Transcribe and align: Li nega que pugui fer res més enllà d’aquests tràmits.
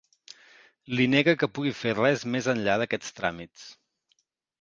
Li 0.99 1.03
nega 1.15 1.35
que 1.41 1.49
pugui 1.57 1.73
fer 1.81 1.93
res 1.97 2.23
més 2.37 2.47
enllà 2.55 2.79
d’aquests 2.83 3.13
tràmits. 3.21 3.67